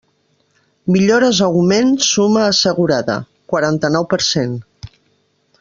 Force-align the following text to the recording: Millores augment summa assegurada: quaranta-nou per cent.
Millores 0.95 1.41
augment 1.49 1.93
summa 2.07 2.47
assegurada: 2.53 3.21
quaranta-nou 3.55 4.11
per 4.15 4.23
cent. 4.33 4.61